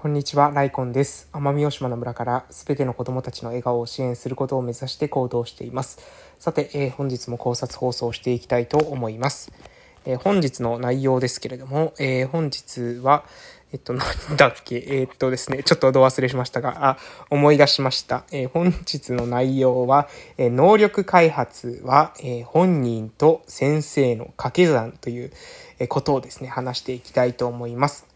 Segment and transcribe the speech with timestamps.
[0.00, 1.28] こんにちは、ライコンです。
[1.34, 5.98] 奄美大島の村からすべての子供たちの笑顔を支援することを目指して行動しています。
[6.38, 9.52] さて、えー、本日も考察放送していきたいと思います。
[10.06, 13.24] えー、本日の内容ですけれども、えー、本日は、
[13.74, 14.76] えっと、 なんだっけ？
[14.76, 16.98] えー、っとですね、ちょっとど忘れしましたが、あ、
[17.28, 18.24] 思い出しました。
[18.32, 20.08] え本日の内容は、
[20.38, 25.30] え能力開発は、え本人と先生の掛け算という
[25.90, 28.09] ことをですね、話していきたいと思います。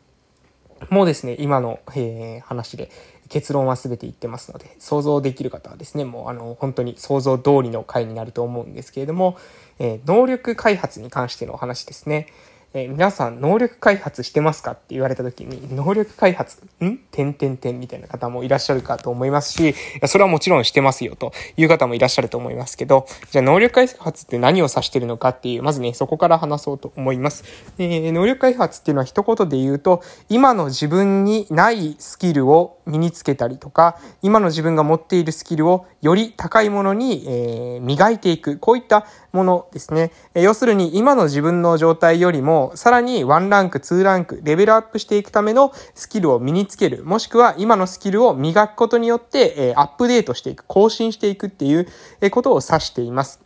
[0.90, 2.90] もうですね、今の、えー、話で
[3.28, 9.36] 結論は全て言ってますので、想像できる方はですね、もうあの、本当に想像通りの回になると思うんですけれども、
[9.78, 12.28] えー、能力開発に関してのお話ですね。
[12.76, 16.98] えー、皆さん能力開発してますかって言われた時に、能力開発ん？
[17.12, 19.76] 点点点みたいな方もいらっしゃるかと思いますし、
[20.08, 27.44] それはもちろんしてますよという方もいらっしゃると思いますけど、じゃあ能力開発って何を指してるのかっていう、まずね、そこから話そうと思います。
[27.78, 38.58] えー、能力開発っていうのは一言で言うと、今の自分にないスキルを身につけたりとか、今の自分が持っているスキルをより高いものに、えー、磨いていく。
[38.58, 40.10] こういったものですね。
[40.34, 47.04] えー、要するに今の自分の状態よりもさらに1ランク、2ランク、レベルアップしていくためのスキルを身につける。
[47.04, 51.86] もしくは今のスキルを磨くことによって、えアップデートしていく、更新していくっていう
[52.30, 53.40] ことを指しています。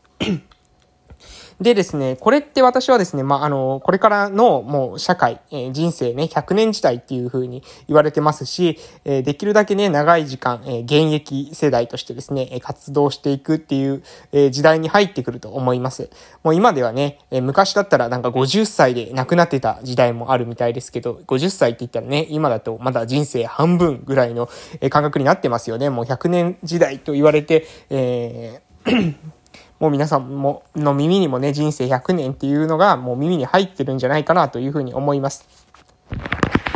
[1.60, 16.10] でですね、これって私はですね、まあ、あの、これからのもう社会、えー、人生ね、100年時代っていう風に言われてますし、えー、できるだけね、長い時間、えー、現役世代としてですね、活動していくっていう、え時代に入ってくると思います。
[16.44, 24.48] もう今ではね、え昔だったらなんか50歳で亡くなってた時代もあるみたいですけど、50歳って言ったらね、今だとまだ人生半分ぐらいの
[24.90, 25.90] 感覚になってますよね。
[25.90, 28.68] もう100年時代と言われて、えー
[29.80, 35.46] もう皆さんも、の耳にもね、人生100年っていうのがもう耳に入ってるんじゃないかなというふうに思います。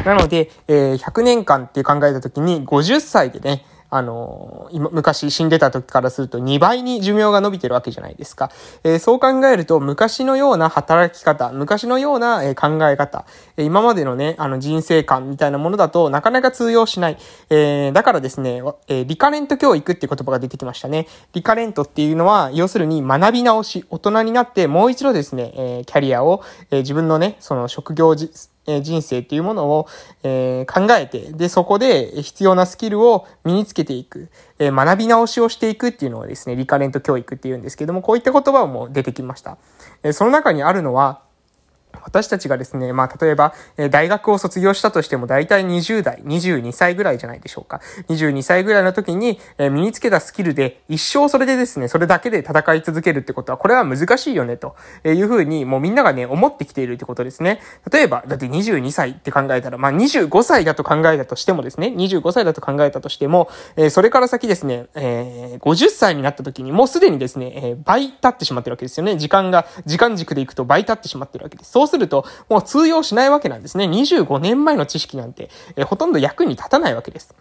[0.04, 3.64] なので、えー、100年間って考えた時に50歳でね、
[3.94, 8.50] あの、今、昔死んでた時からすると2倍に寿命が伸びてるわけじゃないですか。
[8.84, 13.26] えー、そう考えると、昔のような働き方、昔のような、え考え方、
[13.58, 17.18] え今までのね、あの人生観みたいなものだとなかなか通用しない。
[17.50, 21.06] えー、だからですね、えリカレント教育っていう言葉が出てきましたね。
[21.34, 28.16] リカレントっていうのは、要するに学び直し、大人になってもう一度ですね、えキャリアを、え自分のね、その職業
[28.66, 29.88] え人生っていうものを、
[30.22, 34.28] え考えて、で、そこで必要なスキルを身につけていく、
[34.58, 39.58] え学び直しをしていくっていうのをですね、リカレント教育っていうんですけども、こういった言葉も出てきました。
[40.02, 41.22] えその中にあるのは、
[42.04, 47.80] 私たちがですね、まあ、例えば、え大学を卒業したとしても、大体20代、22歳ぐらいじゃないでしょうか。
[48.08, 57.60] 22歳ぐらいの時に、え身につけたスキルで、一生それでですね、それだけで戦い続けるってことは、これは難しいよね、というふうに、もうみんながね、思ってきているってことですね。
[57.90, 69.16] 例えば、だって22歳って考えたら、まあ、25歳だと考えたとしてもですね、25歳だと考えたとしても、えそれから先ですね、えー、50歳になった時に、もうすでにですね、え倍経ってしまってるわけですよね。
[69.16, 71.70] 時間が、時間軸でいくと倍経ってしまってるわけです。
[71.70, 73.84] そうすると、もう通用しないわけなんですね。
[73.84, 77.34] 25年前の知識なんて、えほとんど役に立たないわけです。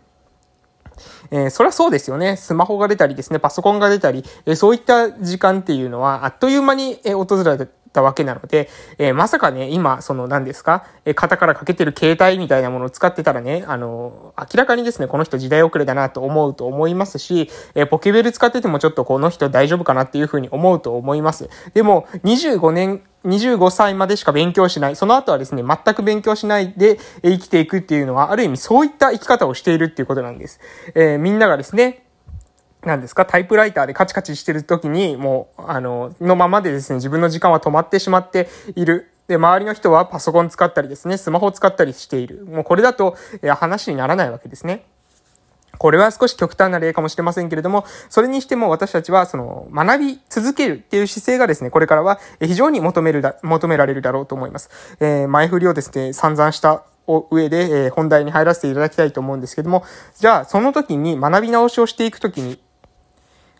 [1.31, 2.35] えー、そりゃそうですよね。
[2.35, 21.50] スマホが出たりですね、パソコンが出たり、えー、そういった時間っていうのは、あっという間に、えー、訪れたわけなので、えー、まさかね、今、その何ですか、えー、肩からかけてる携帯みたいなものを使ってたらね、あのー、明らかにですね、この人時代遅れだなと思うと思いますし、えポケベル使っててもちょっとこの人大丈夫かなっていうふうに思うと思います。
[21.74, 24.96] でも、25年、25歳までしか勉強しない。
[24.96, 30.59] その後はですね、全く勉強しないで生きていくっていうのは、ある意味そういった生き方をしているっていうことなんです。
[30.96, 32.06] えみんながですね、
[32.84, 39.12] なんですか、タイプライターでカチカチしてる時に、もう、あの、のままでですね、自分の時間は止まってしまっている。
[39.28, 42.46] で、周りの人はパソコン使ったりですね、スマホを使ったりしている。
[42.46, 44.84] もうこれだと、え話にならないわけですね。
[45.78, 54.69] これは少し極端な例かもしれませんけれども、それにしても私たちは、その、学び続けるっていう姿勢がですね、これからは非常に求めるだ、求められるだろうと思います。
[55.00, 59.84] えー、前振りをですね、散々した上で、えー、本題に入らせていただきたいと思うんですけども、
[60.18, 62.60] じゃあ、その時に学び直しをしていく時に、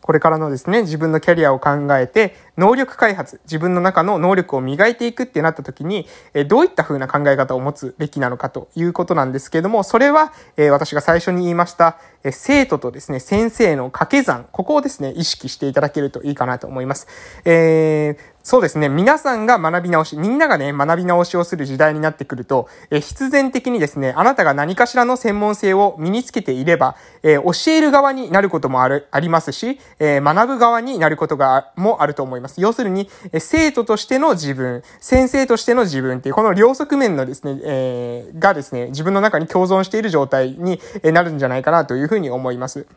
[0.01, 17.07] これからのですね、自分のキャリアを考えて、能力開発、自分の中の能力を磨いていくってなった時に、えどういった風な考え方を持つべきなのかということなんですけれども、それは、え私が最初に言いました、え生徒とですね、先生の掛け算、ここをですね、意識していただけるといいかなと思います。
[17.45, 18.89] えー、そうですね。
[18.89, 32.61] 皆さんが学び直し、みんながね、学び直しをする時代になってくると、え必然的にですね、あなたが何かしらの専門性を身につけていれば、え、教える側になることもある、ありますし、え、学ぶ側になることが、もあると思います。
[32.61, 42.88] 要するに、え生徒としての自分、先生としての自分っていう、この両側面のですね、えー、がですね、自分の中に共存している状態になるんじゃないかなというふうに思います。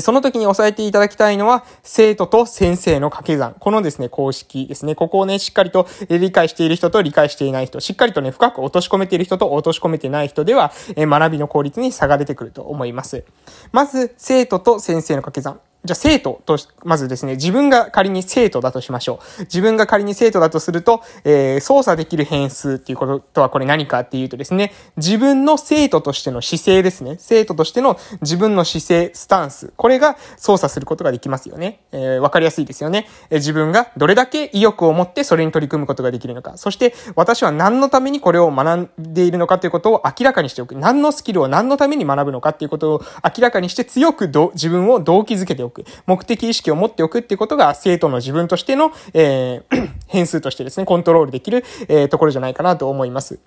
[0.00, 3.54] その時に押さえていただきたいのは、生徒と先生の掛け算。
[3.58, 4.94] このですね、公式ですね。
[4.94, 13.24] ここをね、しっかりと理解している人と理解していない人、しっかりとね、深く落とし込めている人と落とし込めてない人では、学びの効率に差が出てくると思います。
[13.72, 15.60] まず、生徒と先生の掛け算。
[15.84, 19.40] じゃあ生徒と、まずですね、自分が仮に生徒だとしましょう。
[19.42, 27.16] 自分が仮に生徒だとすると、えー、操作できる変数っていうこととはこれ何かっていうとですね、自分の生徒としての姿勢ですね。
[27.18, 29.74] 生徒としての自分の姿勢、スタンス。
[29.76, 31.80] これが操作することができますよね。
[31.92, 33.38] えー、わかりやすいですよね、えー。
[33.40, 36.56] 自分がどれだけ意欲を持ってそれに取り組むことができるのか。
[36.56, 40.76] そして、私は何のためにこれを学んでいるのかということを明らかにしておく。
[40.76, 45.73] 何のスキルを何のために学ぶのかっていうことを明らかにして強く自分を動機づけておく。
[46.06, 53.38] 目的意識を持っておくっていうことが、生徒の自分としての、えー、 変数としてですね、コントロールできる、えー、ところじゃないかなと思います。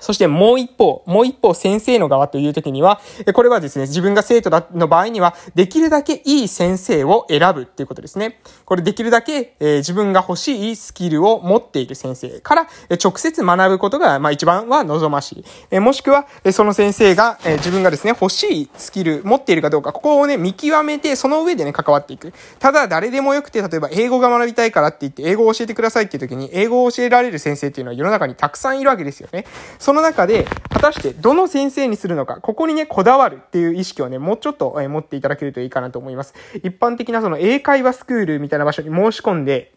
[0.00, 3.00] そしてもう一方、もう一方先生の側という時には、
[3.34, 8.38] これはですね、自分が生徒の場合には、できるだけいい先生を選ぶっていうことですね。
[8.64, 15.44] これできるだけ、えー、自分が欲しいスキルを持っている先生から、え直接学ぶことが、まあ一番は望ましい。
[15.70, 22.32] え、もしくは、えその先生が、え自分がですね、欲しいスキル持っているかどうか、ここをね、見極めて、その上でね、関わっていく。
[22.58, 29.44] ただ、誰でもよくて、例えば英語が学びたいからって言って、英語を教えてくださいっていう時に、英語を教えられる先生っていうのは世の中にたくさんいるわけですよね。
[29.86, 36.34] その中で、果たしてどの先生にするのか、ここにね、こだわるっていう意識をね、もうちょっと、え持っていただけるといいかなと思います。
[36.56, 39.72] 一般的なその英会話スクールみたいな場所に申し込んで、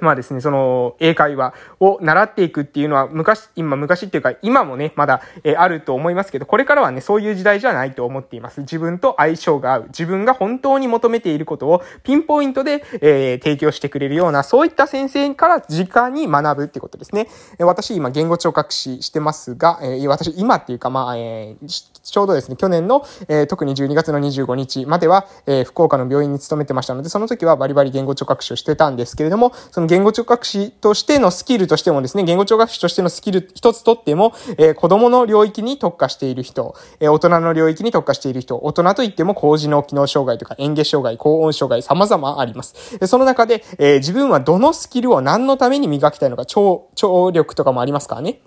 [0.00, 8.62] まあですね、その、英会話を習っていくっていうのは、昔、今、昔っていうか、今もね、まだ、えあると思いますけど、これからはね、そういう時代じゃないと思っています。
[8.62, 9.84] 自分と相性が合う。
[9.88, 17.28] 自分が本当に求めていることを、ピンポイントで、えー、提供してくれるような、そういった先生から直に学ぶってことですね。
[17.58, 42.98] え私、今、言語聴覚士してますが、えー、私、今っていうか、まあ、えー、ちょうどですね、去年の、えー、特に12月の25日までは、えー、福岡の病院に勤めてましたので、その時はバリバリ言語聴覚士をしてたんですけれども、そのの言語聴覚士としてのスキルとしてもですね、言語聴覚士としてのスキル一つとっても、えー、子供の領域に特化している人、えー、大人の領域に特化している人、大人といっても高次脳機能障害とか嚥下障害、高音障害、様々あります。
[43.06, 48.40] その中で、えー、自分はどのスキルを何のために磨きたいのか、聴、聴力とかもありますからね。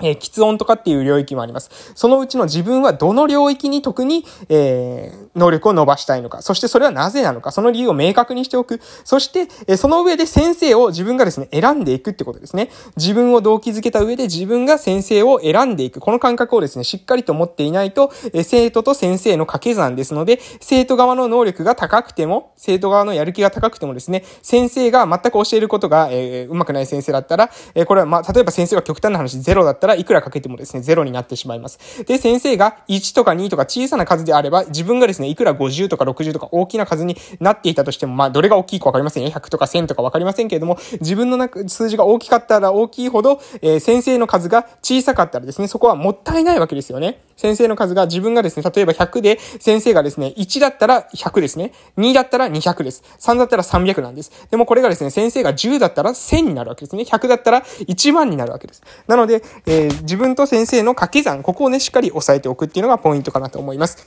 [0.00, 1.92] えー、喫音とかっていう領域もあります。
[1.94, 6.42] そのうちの自分はどの領域に特に、えー、能力を伸ばしたいのか。
[6.42, 7.52] そしてそれはなぜなのか。
[7.52, 8.80] その理由を明確にしておく。
[9.04, 12.70] そして、えー、その上で先生を自分がですね、選んでいくってことですね。
[12.96, 16.00] 自分を動機づけた上で自分が先生を選んでいく。
[16.00, 32.04] この感覚をですね、しっかりと持っていないと、えー、生徒と先生の掛け算ですので、生徒側の能力が高くても、生徒側のやる気が高くてもですね、先生が全く教えることが、えー、うまくない先生だったら、えー、これはまあ、例えば先生が極端な話ゼロだったら、いくらかけてもですね、ゼロになってしまいます。
[32.04, 39.30] で、先生が1とか2とか小さな数であれば、自分がですね、いくら50とか60とか大きな数になっていたとしても、まあ、どれが大きいかわかりませんよ。
[39.30, 47.20] 100とか1000とかわかりませんけれども、自分の、数字が大きかったら大きいほど、えー、先生の数が小さかったらですね、そこはもったいないわけですよね。
[47.36, 51.72] 先生の数が自分がですね、例えば100で、先生がですね、1だったら100ですね。
[51.98, 53.02] 2だったら200です。
[53.18, 54.32] 3だったら300なんです。
[54.50, 57.02] でもこれがですね、先生が10だったら1000になるわけですね。
[57.02, 58.82] 100だったら1万になるわけです。
[59.06, 64.06] なので、ー、自分と先生の掛け算、ここをね、しっかり押さえておくっていうのがポイントかなと思います。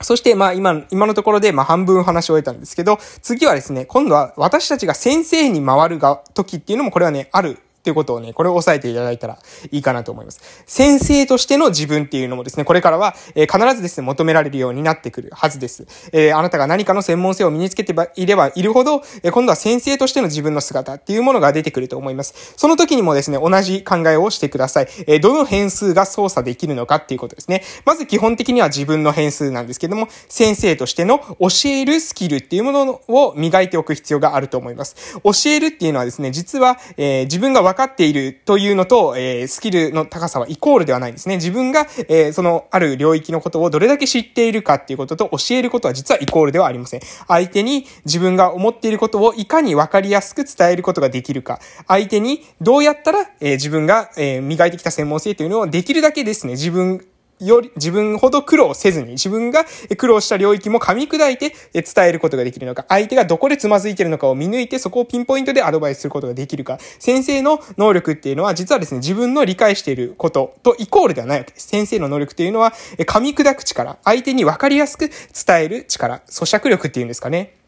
[0.00, 9.38] そして、まあ今、今のところで、まあ半分話を終えたんですけど、次はですね、今度は私たちが先生に回るが、時っていうのもこれはね、あるっていうことをね、これを押さえていただいたら
[9.70, 10.40] いいかなと思います。
[10.64, 15.86] 先生としての自分っていうのもですね、これからは、え、必ずですね、求められるようになってくるはずです。
[16.10, 22.54] え、あなたが何かの専門性を身につけていればいるほど、え、今度は先生としての自分の姿っていうものが出てくると思います。
[22.56, 24.88] その時にもですね、同じ考えをしてください。
[25.06, 27.62] えどの変数が操作できるのかっていうことですね。
[27.84, 35.18] まず基本的には自分の変数なんですけども、先生としての教えるスキルっていうものを磨いておく必要があると思います。
[35.22, 41.36] 教えるっていうのはですね、実は、え自分が分かっているというのと、えー、スキルの高さはイコールではないんですね。
[41.36, 47.00] 自分が、えー、その、ある領域のことをどれだけ知っているかっていうことと教えることは実はイコールではありません。
[47.26, 51.60] 相手に自分が思っていることをいかに分かりやすく伝えることができるか。
[51.88, 57.04] 相手にどうやったら、えー、自分が、え、磨いてきた専門性というのをできるだけですね、自分
[57.46, 59.64] より、自分ほど苦労せずに、自分が
[59.96, 66.78] 苦労した領域も噛み砕いて伝えることができるのか、相手がどこでつまずいてるのかを見抜いて、そこをピンポイントでアドバイスすることができるか。
[66.98, 71.68] 先生の能力っていうのは、実はですね、自分の理解していることとイコールではないわけです。
[71.68, 75.10] 先生の能力っていうのは、噛み砕く力、相手に分かりやすく
[75.46, 77.63] 伝える力、咀嚼力っていうんですかね。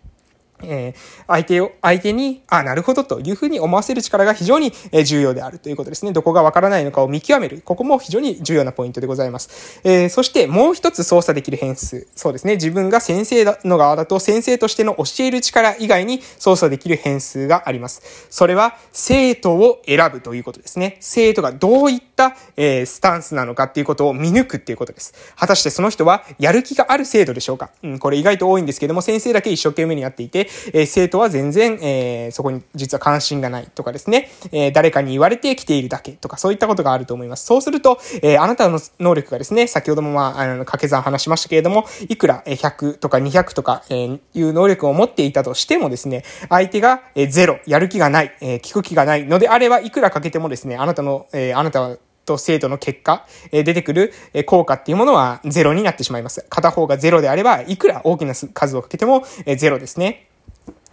[0.62, 4.72] えー、相手を、相手に、あ、なるほどというふうに思わせる力が非常に
[5.04, 6.12] 重要であるということですね。
[6.12, 7.62] どこがわからないのかを見極める。
[7.64, 9.80] ここも非常に重要なポイントでございます。
[9.84, 12.06] えー、そしてもう一つ操作できる変数。
[12.14, 12.54] そうですね。
[12.54, 18.26] 自分が先生の側だと先生としての教える力以外に操作できる変数があります。
[18.30, 20.96] それは生徒を選ぶということですね。
[21.00, 25.14] 生徒がどういった、えー、スタンスなのかっていうことを見抜くっていうことです。
[25.36, 27.70] 果たしてその人はやる気がある生徒でしょうか？
[27.82, 37.44] うん、これ意外と多いんですけども、先生だけ一生懸命にやっていて、えー、生徒は全然、えー、そこに実は関心がないとかですね、えー、誰かに言われてきているだけとか、そういったことがあると思います。
[37.44, 54.12] そうすると、えー、あなたの能力がですね、先ほどもまあ、あの、掛け算話しましたけれども、いくら100とか200とか、えー、いう能力を持っていたとしてもですね、相手が、えー、ゼロ、やる気がない、えー、聞く気がないのであれば、いくらかけてもですね、あなたの、えー、あなたはと精度の結果、え出てくる
[54.44, 56.44] 効果っていうものはゼロになってしまいます。
[56.50, 59.24] 片方がゼロであれば、いくら大きな数をかけても
[59.56, 60.28] ゼロですね。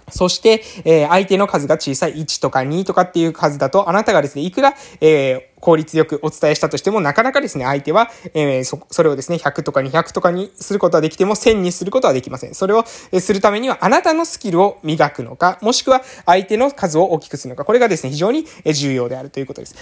[0.10, 12.54] そして、え相手の数が小さい1とか2とかっていう数だと、あなたがですね、いくら、え効率よくお伝えしたとしても、なかなかですね、相手は、えー、そ、それをですね、100とか200とかにすることはできても、1000にすることはできません。
[12.54, 19.76] それを、えするためには、あなたのスキルを磨くのか、もしくは、相手の数を大きくするのか、これがですね、非常に重要であるということです。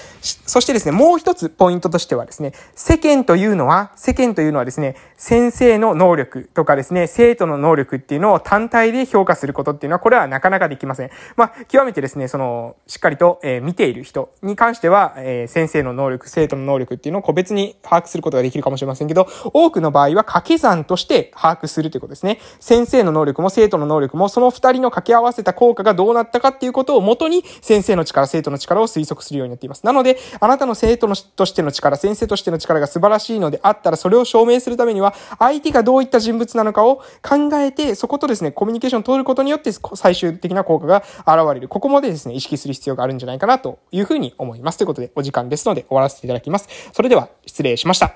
[0.46, 11.10] そしてですね、もう一つポイントとしてはですね、世間というのは、世間というのはですね、先生の能力とかですね、生徒の能力っていうのを単体で評価することっていうのは、これはなかなかできません。
[11.36, 22.40] まあ、極めてですね、その、しっかりと、えー、見ている人に関しては、えー、先生生の能力、生徒の能力っていうのを個別に把握することができるかもしれませんけど、多くの場合は掛け算として把握するということですね。
[22.60, 29.86] 先生の能力も生徒の能力も、その二人の掛け合わせた効果がどうなったかっていうことをもとに、先生の力、生徒の力を推測するようになっています。
[29.86, 41.68] なので、あなたの生徒のとしての力、先生としての力が素晴らしいのであったら、それを証明するためには、相手がどういった人物なのかを考えて、そことですね、コミュニケーションを取ることによって、最終的な効果が現れる。
[41.68, 44.78] ここまでですね、意識する必要があるんじゃないかなというふうに思います。
[44.78, 46.68] ということで、お時間ですですので終わらせていただきます。
[46.91, 48.15] それでは、失礼しました。